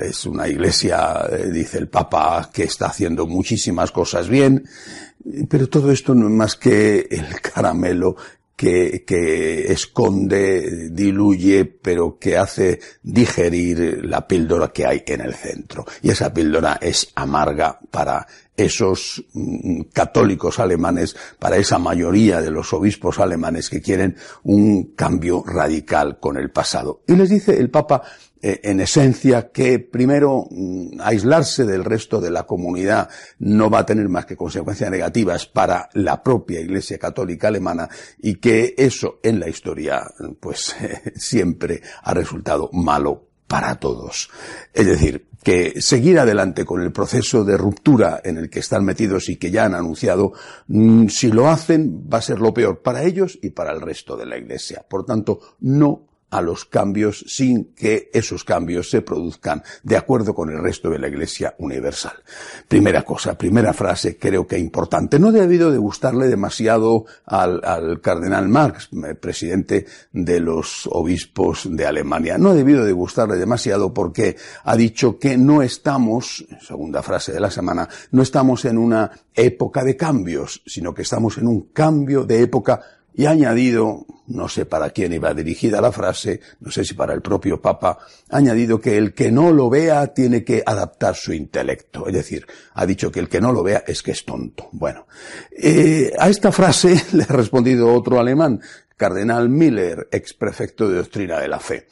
es 0.00 0.26
una 0.26 0.48
Iglesia, 0.48 1.28
eh, 1.30 1.52
dice 1.52 1.78
el 1.78 1.86
Papa, 1.86 2.50
que 2.52 2.64
está 2.64 2.86
haciendo 2.86 3.28
muchísimas 3.28 3.92
cosas 3.92 4.28
bien. 4.28 4.64
Pero 5.48 5.68
todo 5.68 5.92
esto 5.92 6.16
no 6.16 6.26
es 6.26 6.32
más 6.32 6.56
que 6.56 7.06
el 7.08 7.40
caramelo 7.40 8.16
que, 8.62 9.72
esconde, 9.72 10.90
diluye, 10.90 11.64
pero 11.64 12.18
que 12.18 12.36
hace 12.36 12.78
digerir 13.02 14.04
la 14.04 14.26
píldora 14.26 14.68
que 14.68 14.86
hay 14.86 15.02
en 15.06 15.20
el 15.20 15.34
centro. 15.34 15.84
Y 16.00 16.10
esa 16.10 16.32
píldora 16.32 16.78
es 16.80 17.10
amarga 17.16 17.78
para 17.90 18.26
esos 18.56 19.24
mm, 19.32 19.82
católicos 19.92 20.60
alemanes, 20.60 21.16
para 21.38 21.56
esa 21.56 21.78
mayoría 21.78 22.40
de 22.40 22.50
los 22.50 22.72
obispos 22.72 23.18
alemanes 23.18 23.68
que 23.68 23.82
quieren 23.82 24.16
un 24.44 24.94
cambio 24.94 25.42
radical 25.44 26.20
con 26.20 26.36
el 26.36 26.50
pasado. 26.50 27.02
Y 27.08 27.16
les 27.16 27.30
dice 27.30 27.58
el 27.58 27.70
Papa 27.70 28.02
en 28.42 28.80
esencia 28.80 29.50
que 29.50 29.78
primero 29.78 30.46
mm, 30.50 31.00
aislarse 31.00 31.64
del 31.64 31.84
resto 31.84 32.20
de 32.20 32.30
la 32.30 32.42
comunidad 32.42 33.08
no 33.38 33.70
va 33.70 33.80
a 33.80 33.86
tener 33.86 34.08
más 34.08 34.26
que 34.26 34.36
consecuencias 34.36 34.90
negativas 34.90 35.46
para 35.46 35.88
la 35.94 36.22
propia 36.22 36.60
Iglesia 36.60 36.98
Católica 36.98 37.48
alemana 37.48 37.88
y 38.18 38.34
que 38.34 38.74
eso 38.76 39.20
en 39.22 39.38
la 39.38 39.48
historia 39.48 40.02
pues 40.40 40.74
siempre 41.14 41.82
ha 42.02 42.12
resultado 42.14 42.68
malo 42.72 43.28
para 43.46 43.76
todos. 43.76 44.30
Es 44.72 44.86
decir, 44.86 45.26
que 45.42 45.80
seguir 45.80 46.18
adelante 46.18 46.64
con 46.64 46.80
el 46.80 46.92
proceso 46.92 47.44
de 47.44 47.56
ruptura 47.56 48.20
en 48.24 48.38
el 48.38 48.48
que 48.48 48.60
están 48.60 48.84
metidos 48.84 49.28
y 49.28 49.36
que 49.36 49.50
ya 49.50 49.64
han 49.64 49.74
anunciado, 49.74 50.32
mm, 50.68 51.08
si 51.08 51.30
lo 51.30 51.48
hacen 51.48 52.08
va 52.12 52.18
a 52.18 52.22
ser 52.22 52.40
lo 52.40 52.54
peor 52.54 52.80
para 52.80 53.02
ellos 53.02 53.38
y 53.42 53.50
para 53.50 53.72
el 53.72 53.80
resto 53.80 54.16
de 54.16 54.26
la 54.26 54.38
Iglesia. 54.38 54.84
Por 54.88 55.04
tanto, 55.04 55.40
no 55.60 56.11
a 56.32 56.40
los 56.40 56.64
cambios 56.64 57.24
sin 57.28 57.74
que 57.74 58.10
esos 58.12 58.42
cambios 58.42 58.88
se 58.88 59.02
produzcan 59.02 59.62
de 59.82 59.98
acuerdo 59.98 60.34
con 60.34 60.50
el 60.50 60.62
resto 60.62 60.88
de 60.88 60.98
la 60.98 61.08
Iglesia 61.08 61.54
Universal. 61.58 62.14
Primera 62.66 63.02
cosa, 63.02 63.36
primera 63.36 63.74
frase, 63.74 64.16
creo 64.16 64.46
que 64.46 64.58
importante. 64.58 65.18
No 65.18 65.28
ha 65.28 65.32
debido 65.32 65.70
de 65.70 65.76
gustarle 65.76 66.28
demasiado 66.28 67.04
al, 67.26 67.60
al, 67.62 68.00
cardenal 68.00 68.48
Marx, 68.48 68.88
eh, 68.92 69.14
presidente 69.14 69.84
de 70.10 70.40
los 70.40 70.88
obispos 70.90 71.68
de 71.70 71.84
Alemania. 71.84 72.38
No 72.38 72.50
ha 72.50 72.54
debido 72.54 72.86
de 72.86 72.92
gustarle 72.92 73.36
demasiado 73.36 73.92
porque 73.92 74.36
ha 74.64 74.74
dicho 74.74 75.18
que 75.18 75.36
no 75.36 75.60
estamos, 75.60 76.46
segunda 76.66 77.02
frase 77.02 77.32
de 77.32 77.40
la 77.40 77.50
semana, 77.50 77.86
no 78.10 78.22
estamos 78.22 78.64
en 78.64 78.78
una 78.78 79.10
época 79.34 79.84
de 79.84 79.98
cambios, 79.98 80.62
sino 80.64 80.94
que 80.94 81.02
estamos 81.02 81.36
en 81.36 81.46
un 81.46 81.72
cambio 81.74 82.24
de 82.24 82.40
época 82.40 82.80
y 83.14 83.26
ha 83.26 83.30
añadido, 83.30 84.06
no 84.26 84.48
sé 84.48 84.66
para 84.66 84.90
quién 84.90 85.12
iba 85.12 85.34
dirigida 85.34 85.80
la 85.80 85.92
frase, 85.92 86.40
no 86.60 86.70
sé 86.70 86.84
si 86.84 86.94
para 86.94 87.12
el 87.14 87.22
propio 87.22 87.60
Papa, 87.60 87.98
añadido 88.30 88.80
que 88.80 88.96
el 88.96 89.14
que 89.14 89.30
no 89.30 89.52
lo 89.52 89.68
vea 89.68 90.14
tiene 90.14 90.44
que 90.44 90.62
adaptar 90.64 91.14
su 91.14 91.32
intelecto. 91.32 92.06
Es 92.06 92.14
decir, 92.14 92.46
ha 92.74 92.86
dicho 92.86 93.10
que 93.10 93.20
el 93.20 93.28
que 93.28 93.40
no 93.40 93.52
lo 93.52 93.62
vea 93.62 93.84
es 93.86 94.02
que 94.02 94.12
es 94.12 94.24
tonto. 94.24 94.68
Bueno, 94.72 95.06
eh, 95.50 96.12
a 96.18 96.28
esta 96.28 96.52
frase 96.52 97.00
le 97.12 97.24
ha 97.24 97.32
respondido 97.32 97.92
otro 97.92 98.18
alemán, 98.18 98.60
Cardenal 98.96 99.48
Miller, 99.48 100.08
ex 100.12 100.32
prefecto 100.34 100.88
de 100.88 100.96
doctrina 100.96 101.40
de 101.40 101.48
la 101.48 101.58
fe 101.58 101.88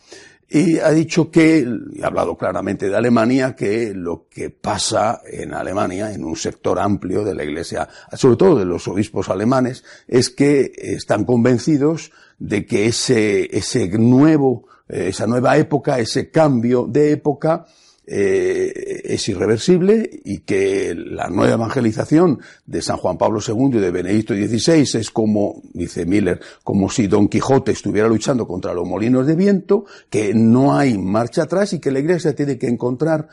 y 0.52 0.80
ha 0.80 0.90
dicho 0.90 1.30
que, 1.30 1.64
ha 2.02 2.08
hablado 2.08 2.36
claramente 2.36 2.88
de 2.88 2.96
Alemania, 2.96 3.54
que 3.54 3.94
lo 3.94 4.26
que 4.28 4.50
pasa 4.50 5.22
en 5.24 5.54
Alemania, 5.54 6.12
en 6.12 6.24
un 6.24 6.34
sector 6.34 6.80
amplio 6.80 7.22
de 7.22 7.36
la 7.36 7.44
Iglesia, 7.44 7.88
sobre 8.14 8.36
todo 8.36 8.58
de 8.58 8.64
los 8.64 8.88
obispos 8.88 9.28
alemanes, 9.28 9.84
es 10.08 10.28
que 10.30 10.72
están 10.74 11.24
convencidos 11.24 12.10
de 12.40 12.66
que 12.66 12.86
ese, 12.86 13.56
ese 13.56 13.86
nuevo, 13.96 14.66
eh, 14.88 15.08
esa 15.10 15.28
nueva 15.28 15.56
época, 15.56 16.00
ese 16.00 16.30
cambio 16.30 16.84
de 16.88 17.12
época, 17.12 17.66
eh, 18.12 19.02
es 19.04 19.28
irreversible 19.28 20.10
y 20.24 20.38
que 20.38 20.96
la 20.96 21.28
nueva 21.28 21.54
evangelización 21.54 22.40
de 22.66 22.82
San 22.82 22.96
Juan 22.96 23.16
Pablo 23.16 23.38
II 23.46 23.78
y 23.78 23.80
de 23.80 23.92
Benedicto 23.92 24.34
XVI 24.34 24.98
es 24.98 25.10
como, 25.12 25.62
dice 25.72 26.04
Miller, 26.06 26.40
como 26.64 26.90
si 26.90 27.06
Don 27.06 27.28
Quijote 27.28 27.70
estuviera 27.70 28.08
luchando 28.08 28.48
contra 28.48 28.74
los 28.74 28.84
molinos 28.84 29.28
de 29.28 29.36
viento, 29.36 29.84
que 30.08 30.34
no 30.34 30.76
hay 30.76 30.98
marcha 30.98 31.44
atrás 31.44 31.72
y 31.72 31.78
que 31.78 31.92
la 31.92 32.00
Iglesia 32.00 32.34
tiene 32.34 32.58
que 32.58 32.66
encontrar 32.66 33.28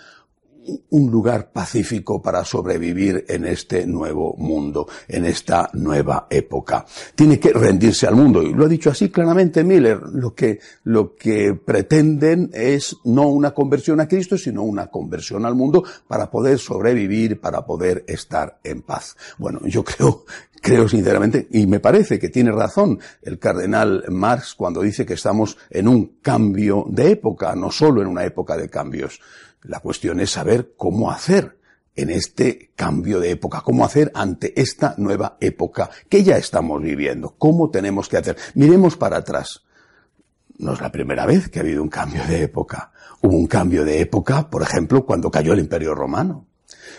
un 0.89 1.11
lugar 1.11 1.51
pacífico 1.51 2.21
para 2.21 2.43
sobrevivir 2.43 3.25
en 3.27 3.45
este 3.45 3.85
nuevo 3.85 4.35
mundo, 4.37 4.87
en 5.07 5.25
esta 5.25 5.69
nueva 5.73 6.27
época. 6.29 6.85
Tiene 7.15 7.39
que 7.39 7.53
rendirse 7.53 8.07
al 8.07 8.15
mundo. 8.15 8.41
Y 8.43 8.53
lo 8.53 8.65
ha 8.65 8.69
dicho 8.69 8.89
así 8.89 9.09
claramente 9.09 9.63
Miller. 9.63 9.99
Lo 10.13 10.33
que, 10.33 10.59
lo 10.83 11.15
que 11.15 11.53
pretenden 11.53 12.49
es 12.53 12.95
no 13.05 13.27
una 13.27 13.51
conversión 13.51 13.99
a 13.99 14.07
Cristo, 14.07 14.37
sino 14.37 14.63
una 14.63 14.87
conversión 14.87 15.45
al 15.45 15.55
mundo 15.55 15.83
para 16.07 16.29
poder 16.29 16.59
sobrevivir, 16.59 17.39
para 17.39 17.65
poder 17.65 18.03
estar 18.07 18.59
en 18.63 18.81
paz. 18.81 19.15
Bueno, 19.37 19.61
yo 19.65 19.83
creo, 19.83 20.25
creo 20.61 20.87
sinceramente, 20.87 21.47
y 21.51 21.67
me 21.67 21.79
parece 21.79 22.19
que 22.19 22.29
tiene 22.29 22.51
razón 22.51 22.99
el 23.21 23.39
cardenal 23.39 24.05
Marx 24.09 24.55
cuando 24.55 24.81
dice 24.81 25.05
que 25.05 25.13
estamos 25.13 25.57
en 25.69 25.87
un 25.87 26.17
cambio 26.21 26.85
de 26.89 27.11
época, 27.11 27.55
no 27.55 27.71
solo 27.71 28.01
en 28.01 28.07
una 28.07 28.25
época 28.25 28.57
de 28.57 28.69
cambios. 28.69 29.19
La 29.63 29.79
cuestión 29.79 30.19
es 30.19 30.31
saber 30.31 30.73
cómo 30.77 31.11
hacer 31.11 31.57
en 31.97 32.11
este 32.11 32.71
cambio 32.75 33.19
de 33.19 33.31
época, 33.31 33.61
cómo 33.61 33.83
hacer 33.83 34.11
ante 34.13 34.59
esta 34.61 34.93
nueva 34.97 35.37
época 35.41 35.89
que 36.07 36.23
ya 36.23 36.37
estamos 36.37 36.81
viviendo, 36.81 37.35
cómo 37.37 37.71
tenemos 37.71 38.07
que 38.07 38.17
hacer. 38.17 38.37
Miremos 38.53 38.95
para 38.95 39.17
atrás. 39.17 39.63
no 40.59 40.73
es 40.73 40.81
la 40.81 40.91
primera 40.91 41.25
vez 41.25 41.49
que 41.49 41.59
ha 41.59 41.63
habido 41.63 41.83
un 41.83 41.89
cambio 41.89 42.23
de 42.25 42.43
época. 42.43 42.91
Hubo 43.21 43.35
un 43.35 43.47
cambio 43.47 43.83
de 43.83 43.99
época, 43.99 44.49
por 44.49 44.61
ejemplo, 44.61 45.05
cuando 45.05 45.31
cayó 45.31 45.53
el 45.53 45.59
Imperio 45.59 45.95
Romano, 45.95 46.45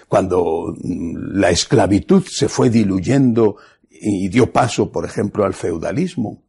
cuando 0.09 0.75
mm, 0.77 1.39
la 1.39 1.51
esclavitud 1.51 2.25
se 2.29 2.49
fue 2.49 2.69
diluyendo 2.69 3.57
y 3.89 4.29
dio 4.29 4.53
paso, 4.53 4.91
por 4.91 5.05
ejemplo, 5.05 5.45
al 5.45 5.55
feudalismo. 5.55 6.43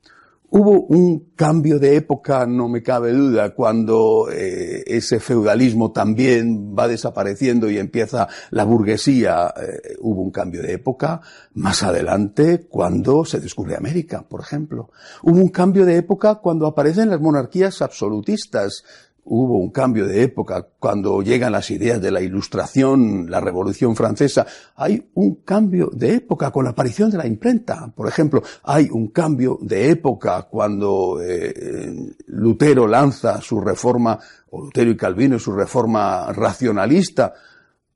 Hubo 0.51 0.81
un 0.87 1.33
cambio 1.35 1.77
de 1.77 1.95
época, 1.95 2.47
no 2.47 2.67
me 2.67 2.81
cabe 2.81 3.13
duda, 3.13 3.53
cuando 3.53 4.29
eh, 4.31 4.83
ese 4.87 5.19
feudalismo 5.19 5.91
también 5.91 6.75
va 6.75 6.87
desapareciendo 6.87 7.69
y 7.69 7.77
empieza 7.77 8.27
la 8.49 8.63
burguesía. 8.63 9.53
Eh, 9.55 9.95
hubo 10.01 10.23
un 10.23 10.31
cambio 10.31 10.63
de 10.63 10.73
época 10.73 11.21
más 11.53 11.83
adelante 11.83 12.65
cuando 12.67 13.25
se 13.25 13.39
descubre 13.39 13.75
América, 13.75 14.25
por 14.27 14.41
ejemplo. 14.41 14.89
Hubo 15.21 15.39
un 15.39 15.49
cambio 15.49 15.85
de 15.85 15.97
época 15.97 16.35
cuando 16.35 16.65
aparecen 16.65 17.11
las 17.11 17.21
monarquías 17.21 17.83
absolutistas 17.83 18.83
hubo 19.29 19.57
un 19.57 19.69
cambio 19.69 20.07
de 20.07 20.23
época 20.23 20.67
cuando 20.79 21.21
llegan 21.21 21.51
las 21.51 21.69
ideas 21.69 22.01
de 22.01 22.11
la 22.11 22.21
Ilustración, 22.21 23.29
la 23.29 23.39
Revolución 23.39 23.95
Francesa. 23.95 24.45
Hay 24.75 25.09
un 25.13 25.35
cambio 25.45 25.91
de 25.93 26.15
época 26.15 26.51
con 26.51 26.65
la 26.65 26.71
aparición 26.71 27.11
de 27.11 27.19
la 27.19 27.27
imprenta. 27.27 27.91
Por 27.95 28.07
ejemplo, 28.07 28.41
hay 28.63 28.89
un 28.91 29.09
cambio 29.09 29.59
de 29.61 29.91
época 29.91 30.43
cuando 30.49 31.21
eh, 31.21 32.15
Lutero 32.27 32.87
lanza 32.87 33.39
su 33.39 33.61
reforma, 33.61 34.19
o 34.49 34.63
Lutero 34.63 34.89
y 34.89 34.97
Calvino 34.97 35.37
su 35.37 35.51
reforma 35.53 36.33
racionalista. 36.33 37.33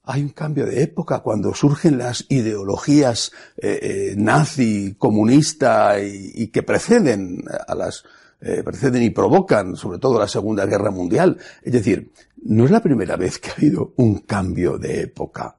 Hay 0.04 0.22
un 0.22 0.30
cambio 0.30 0.68
de 0.68 0.84
época 0.84 1.22
cuando 1.22 1.54
surgen 1.56 1.98
las 1.98 2.26
ideologías 2.30 3.32
eh, 3.58 3.80
eh, 3.82 4.14
nazi, 4.18 4.96
comunista 5.00 6.00
y 6.00 6.48
que 6.50 6.62
preceden 6.62 7.44
a 7.68 7.74
las 7.74 8.04
eh, 8.46 8.62
preceden 8.62 9.02
y 9.04 9.10
provocan, 9.10 9.78
sobre 9.78 10.00
todo 10.00 10.20
la 10.20 10.28
Segunda 10.28 10.66
Guerra 10.66 10.92
Mundial. 10.92 11.38
Es 11.62 11.72
decir, 11.72 12.12
no 12.44 12.66
es 12.66 12.72
la 12.72 12.82
primera 12.82 13.16
vez 13.16 13.40
que 13.40 13.50
ha 13.50 13.54
habido 13.54 13.94
un 13.96 14.20
cambio 14.20 14.78
de 14.78 15.02
época. 15.02 15.56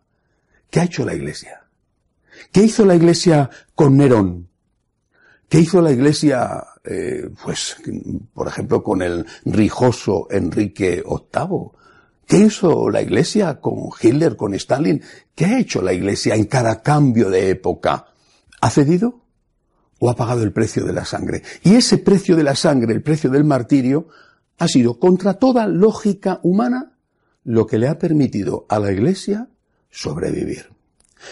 ¿Qué 0.68 0.80
ha 0.80 0.84
hecho 0.84 1.02
la 1.02 1.14
Iglesia? 1.14 1.64
¿Qué 2.52 2.64
hizo 2.64 2.84
la 2.84 2.94
Iglesia 2.94 3.48
con 3.74 3.96
Nerón? 3.96 4.48
¿Qué 5.48 5.60
hizo 5.60 5.80
la 5.80 5.92
Iglesia, 5.92 6.62
eh, 6.84 7.30
pues, 7.42 7.76
por 8.34 8.48
ejemplo, 8.48 8.82
con 8.82 9.00
el 9.00 9.24
rijoso 9.46 10.26
Enrique 10.30 11.02
VIII? 11.06 11.70
¿Qué 12.26 12.36
hizo 12.36 12.90
la 12.90 13.00
Iglesia 13.00 13.60
con 13.60 13.88
Hitler, 13.98 14.36
con 14.36 14.52
Stalin? 14.52 15.02
¿Qué 15.34 15.46
ha 15.46 15.58
hecho 15.58 15.80
la 15.80 15.94
Iglesia 15.94 16.34
en 16.34 16.44
cada 16.44 16.82
cambio 16.82 17.30
de 17.30 17.48
época? 17.48 18.08
¿Ha 18.60 18.70
cedido? 18.70 19.23
O 19.98 20.10
ha 20.10 20.16
pagado 20.16 20.42
el 20.42 20.52
precio 20.52 20.84
de 20.84 20.92
la 20.92 21.04
sangre. 21.04 21.42
Y 21.62 21.74
ese 21.74 21.98
precio 21.98 22.36
de 22.36 22.42
la 22.42 22.54
sangre, 22.54 22.92
el 22.92 23.02
precio 23.02 23.30
del 23.30 23.44
martirio, 23.44 24.08
ha 24.58 24.68
sido 24.68 24.98
contra 24.98 25.34
toda 25.34 25.66
lógica 25.66 26.40
humana 26.42 26.92
lo 27.44 27.66
que 27.66 27.78
le 27.78 27.88
ha 27.88 27.98
permitido 27.98 28.66
a 28.68 28.78
la 28.78 28.92
Iglesia 28.92 29.48
sobrevivir. 29.90 30.74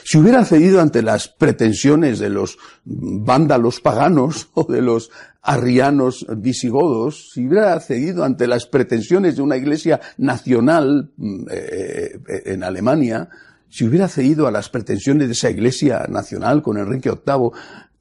Si 0.04 0.18
hubiera 0.18 0.44
cedido 0.44 0.80
ante 0.80 1.02
las 1.02 1.28
pretensiones 1.28 2.18
de 2.18 2.30
los 2.30 2.58
vándalos 2.84 3.80
paganos 3.80 4.48
o 4.54 4.64
de 4.64 4.80
los 4.80 5.10
arrianos 5.42 6.26
visigodos, 6.36 7.30
si 7.32 7.46
hubiera 7.46 7.78
cedido 7.80 8.24
ante 8.24 8.46
las 8.46 8.66
pretensiones 8.66 9.36
de 9.36 9.42
una 9.42 9.56
iglesia 9.56 10.00
nacional 10.16 11.10
mm, 11.16 11.44
eh, 11.50 12.20
eh, 12.28 12.42
en 12.46 12.62
Alemania, 12.62 13.28
si 13.68 13.84
hubiera 13.84 14.06
cedido 14.08 14.46
a 14.46 14.50
las 14.50 14.68
pretensiones 14.68 15.28
de 15.28 15.32
esa 15.32 15.50
iglesia 15.50 16.06
nacional 16.08 16.62
con 16.62 16.78
Enrique 16.78 17.10
VIII, 17.10 17.50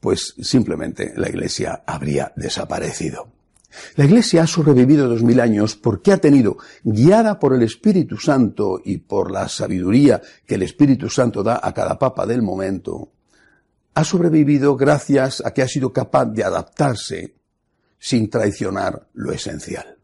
pues 0.01 0.36
simplemente 0.41 1.13
la 1.15 1.29
Iglesia 1.29 1.84
habría 1.86 2.34
desaparecido. 2.36 3.29
La 3.96 4.03
Iglesia 4.03 4.43
ha 4.43 4.48
sobrevivido 4.48 5.08
dos 5.08 5.24
mil 5.24 5.39
años 5.39 5.77
porque 5.77 6.12
ha 6.12 6.17
tenido, 6.17 6.58
guiada 6.84 7.39
por 7.39 7.53
el 7.53 7.62
Espíritu 7.62 8.17
Santo 8.17 8.81
y 8.84 8.98
por 8.98 9.31
la 9.31 9.48
sabiduría 9.48 10.22
que 10.46 10.55
el 10.55 10.63
Espíritu 10.63 11.10
Santo 11.10 11.41
da 11.43 11.62
a 11.63 11.74
cada 11.74 11.98
papa 11.98 12.25
del 12.25 12.41
momento, 12.41 13.13
ha 13.93 14.03
sobrevivido 14.03 14.75
gracias 14.75 15.41
a 15.46 15.53
que 15.53 15.62
ha 15.62 15.67
sido 15.67 15.93
capaz 15.93 16.25
de 16.25 16.43
adaptarse 16.43 17.36
sin 18.00 18.29
traicionar 18.29 19.08
lo 19.13 19.31
esencial. 19.31 19.98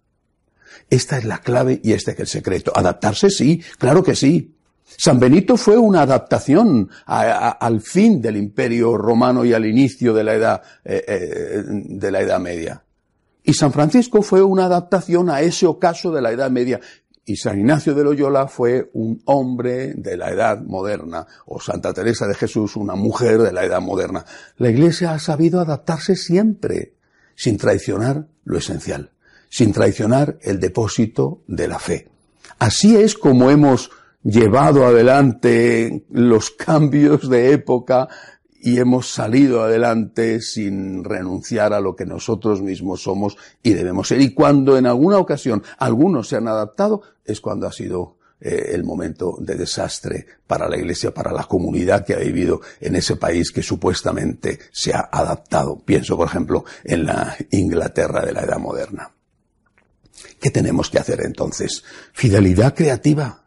Esta 0.90 1.18
es 1.18 1.26
la 1.26 1.40
clave 1.40 1.82
y 1.84 1.94
este 1.94 2.12
es 2.12 2.20
el 2.20 2.28
secreto. 2.28 2.72
Adaptarse 2.76 3.30
sí, 3.30 3.62
claro 3.78 4.04
que 4.04 4.16
sí, 4.16 4.57
San 4.96 5.20
Benito 5.20 5.58
fue 5.58 5.78
una 5.78 6.04
adaptación 6.04 6.90
al 7.06 7.82
fin 7.82 8.22
del 8.22 8.38
Imperio 8.38 8.98
Romano 8.98 9.44
y 9.44 9.54
al 9.54 9.66
inicio 9.66 10.14
de 10.14 10.24
la 10.24 10.34
edad 10.34 10.62
eh, 10.86 11.04
eh, 11.08 11.64
de 11.68 12.12
la 12.12 12.22
Edad 12.22 12.40
Media. 12.40 12.84
Y 13.44 13.54
San 13.54 13.72
Francisco 13.72 14.22
fue 14.22 14.42
una 14.42 14.66
adaptación 14.66 15.30
a 15.30 15.42
ese 15.42 15.66
ocaso 15.66 16.12
de 16.12 16.22
la 16.22 16.32
Edad 16.32 16.52
Media. 16.52 16.80
Y 17.26 17.36
San 17.36 17.60
Ignacio 17.60 17.94
de 17.94 18.06
Loyola 18.06 18.48
fue 18.48 18.90
un 18.94 19.22
hombre 19.26 19.94
de 19.94 20.16
la 20.16 20.32
edad 20.32 20.62
moderna, 20.62 21.28
o 21.46 21.60
Santa 21.60 21.94
Teresa 21.94 22.26
de 22.26 22.36
Jesús 22.36 22.78
una 22.78 22.96
mujer 22.96 23.38
de 23.40 23.52
la 23.52 23.66
edad 23.66 23.82
moderna. 23.82 24.26
La 24.58 24.70
Iglesia 24.70 25.12
ha 25.12 25.20
sabido 25.20 25.60
adaptarse 25.60 26.16
siempre, 26.16 26.94
sin 27.36 27.58
traicionar 27.58 28.28
lo 28.46 28.58
esencial, 28.58 29.12
sin 29.50 29.74
traicionar 29.74 30.38
el 30.42 30.62
depósito 30.62 31.42
de 31.48 31.68
la 31.68 31.80
fe. 31.80 32.08
Así 32.60 32.96
es 32.96 33.18
como 33.18 33.52
hemos 33.52 33.92
llevado 34.28 34.86
adelante 34.86 36.06
los 36.10 36.52
cambios 36.52 37.30
de 37.30 37.54
época 37.54 38.10
y 38.60 38.78
hemos 38.78 39.10
salido 39.10 39.64
adelante 39.64 40.42
sin 40.42 41.06
renunciar 41.06 41.72
a 41.72 41.80
lo 41.80 41.96
que 41.96 42.06
nosotros 42.06 42.62
mismos 42.62 43.04
somos 43.04 43.38
y 43.64 43.74
debemos 43.74 44.10
ser. 44.10 44.20
Y 44.20 44.34
cuando 44.34 44.78
en 44.78 44.86
alguna 44.86 45.18
ocasión 45.18 45.64
algunos 45.78 46.28
se 46.28 46.36
han 46.36 46.50
adaptado, 46.50 47.02
es 47.24 47.40
cuando 47.40 47.68
ha 47.68 47.72
sido 47.72 48.18
eh, 48.42 48.72
el 48.74 48.84
momento 48.84 49.38
de 49.40 49.56
desastre 49.56 50.26
para 50.46 50.68
la 50.68 50.78
Iglesia, 50.78 51.14
para 51.14 51.32
la 51.32 51.46
comunidad 51.46 52.06
que 52.06 52.14
ha 52.14 52.20
vivido 52.20 52.60
en 52.82 52.98
ese 52.98 53.16
país 53.16 53.52
que 53.52 53.64
supuestamente 53.64 54.60
se 54.74 54.94
ha 54.94 55.08
adaptado. 55.10 55.80
Pienso, 55.80 56.18
por 56.18 56.28
ejemplo, 56.28 56.66
en 56.84 57.06
la 57.06 57.38
Inglaterra 57.52 58.26
de 58.26 58.34
la 58.34 58.42
Edad 58.42 58.60
Moderna. 58.60 59.10
¿Qué 60.42 60.50
tenemos 60.52 60.90
que 60.90 61.00
hacer 61.00 61.22
entonces? 61.22 61.86
Fidelidad 62.12 62.76
creativa 62.76 63.47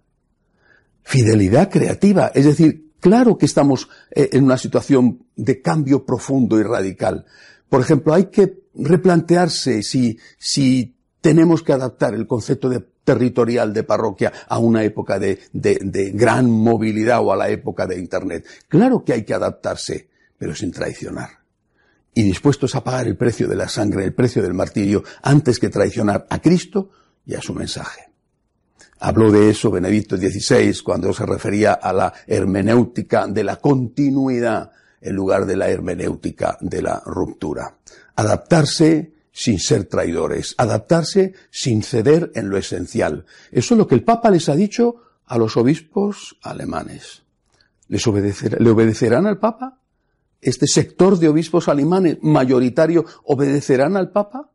fidelidad 1.02 1.70
creativa. 1.70 2.30
Es 2.34 2.44
decir, 2.44 2.92
claro 3.00 3.38
que 3.38 3.46
estamos 3.46 3.88
eh, 4.10 4.30
en 4.32 4.44
una 4.44 4.58
situación 4.58 5.24
de 5.36 5.60
cambio 5.60 6.04
profundo 6.04 6.58
y 6.58 6.62
radical. 6.62 7.26
Por 7.68 7.80
ejemplo, 7.80 8.14
hay 8.14 8.26
que 8.26 8.60
replantearse 8.74 9.82
si, 9.82 10.18
si 10.38 10.96
tenemos 11.20 11.62
que 11.62 11.72
adaptar 11.72 12.14
el 12.14 12.26
concepto 12.26 12.68
de 12.68 12.84
territorial 13.04 13.72
de 13.72 13.82
parroquia 13.82 14.32
a 14.48 14.58
una 14.58 14.84
época 14.84 15.18
de, 15.18 15.40
de, 15.52 15.78
de, 15.82 16.10
gran 16.12 16.50
movilidad 16.50 17.20
o 17.20 17.32
a 17.32 17.36
la 17.36 17.48
época 17.48 17.86
de 17.86 17.98
Internet. 17.98 18.46
Claro 18.68 19.04
que 19.04 19.12
hay 19.12 19.24
que 19.24 19.34
adaptarse, 19.34 20.08
pero 20.38 20.54
sin 20.54 20.70
traicionar. 20.70 21.40
Y 22.14 22.22
dispuestos 22.22 22.74
a 22.74 22.84
pagar 22.84 23.06
el 23.06 23.16
precio 23.16 23.48
de 23.48 23.56
la 23.56 23.68
sangre, 23.68 24.04
el 24.04 24.14
precio 24.14 24.42
del 24.42 24.54
martirio, 24.54 25.02
antes 25.22 25.58
que 25.58 25.68
traicionar 25.68 26.26
a 26.28 26.40
Cristo 26.40 26.90
y 27.24 27.34
a 27.34 27.40
su 27.40 27.54
mensaje. 27.54 28.09
Habló 29.00 29.32
de 29.32 29.48
eso 29.48 29.70
Benedicto 29.70 30.16
XVI 30.16 30.82
cuando 30.82 31.12
se 31.12 31.24
refería 31.24 31.72
a 31.72 31.92
la 31.92 32.12
hermenéutica 32.26 33.26
de 33.26 33.44
la 33.44 33.56
continuidad 33.56 34.70
en 35.00 35.16
lugar 35.16 35.46
de 35.46 35.56
la 35.56 35.70
hermenéutica 35.70 36.58
de 36.60 36.82
la 36.82 37.02
ruptura. 37.06 37.76
Adaptarse 38.16 39.12
sin 39.32 39.58
ser 39.58 39.84
traidores, 39.84 40.54
adaptarse 40.58 41.32
sin 41.50 41.82
ceder 41.82 42.30
en 42.34 42.50
lo 42.50 42.58
esencial. 42.58 43.24
Eso 43.50 43.74
es 43.74 43.78
lo 43.78 43.86
que 43.86 43.94
el 43.94 44.04
Papa 44.04 44.30
les 44.30 44.50
ha 44.50 44.54
dicho 44.54 44.96
a 45.24 45.38
los 45.38 45.56
obispos 45.56 46.36
alemanes. 46.42 47.22
¿Les 47.88 48.06
¿Le 48.06 48.70
obedecerán 48.70 49.26
al 49.26 49.38
Papa? 49.38 49.80
¿Este 50.42 50.66
sector 50.66 51.18
de 51.18 51.28
obispos 51.28 51.68
alemanes 51.68 52.18
mayoritario 52.20 53.06
obedecerán 53.24 53.96
al 53.96 54.10
Papa? 54.10 54.50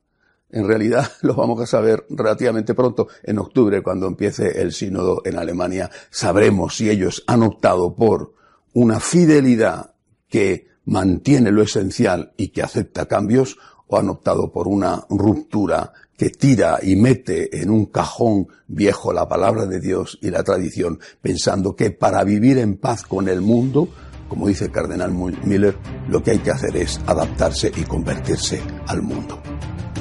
En 0.49 0.67
realidad 0.67 1.11
lo 1.21 1.35
vamos 1.35 1.61
a 1.61 1.65
saber 1.65 2.05
relativamente 2.09 2.73
pronto, 2.73 3.07
en 3.23 3.39
octubre, 3.39 3.81
cuando 3.81 4.07
empiece 4.07 4.61
el 4.61 4.71
sínodo 4.71 5.21
en 5.25 5.37
Alemania. 5.37 5.89
Sabremos 6.09 6.77
si 6.77 6.89
ellos 6.89 7.23
han 7.27 7.43
optado 7.43 7.95
por 7.95 8.33
una 8.73 8.99
fidelidad 8.99 9.93
que 10.27 10.67
mantiene 10.85 11.51
lo 11.51 11.63
esencial 11.63 12.33
y 12.37 12.49
que 12.49 12.61
acepta 12.61 13.07
cambios 13.07 13.57
o 13.87 13.97
han 13.97 14.09
optado 14.09 14.51
por 14.51 14.67
una 14.67 15.05
ruptura 15.09 15.93
que 16.17 16.29
tira 16.29 16.79
y 16.81 16.95
mete 16.95 17.61
en 17.61 17.69
un 17.69 17.87
cajón 17.87 18.47
viejo 18.67 19.11
la 19.11 19.27
palabra 19.27 19.65
de 19.65 19.79
Dios 19.79 20.17
y 20.21 20.29
la 20.29 20.43
tradición, 20.43 20.99
pensando 21.21 21.75
que 21.75 21.91
para 21.91 22.23
vivir 22.23 22.57
en 22.57 22.77
paz 22.77 23.03
con 23.03 23.27
el 23.27 23.41
mundo, 23.41 23.89
como 24.29 24.47
dice 24.47 24.65
el 24.65 24.71
cardenal 24.71 25.11
Miller, 25.11 25.77
lo 26.07 26.23
que 26.23 26.31
hay 26.31 26.39
que 26.39 26.51
hacer 26.51 26.75
es 26.77 26.99
adaptarse 27.05 27.71
y 27.75 27.83
convertirse 27.83 28.61
al 28.87 29.01
mundo. 29.01 29.41